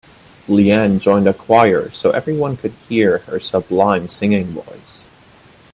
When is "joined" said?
0.99-1.27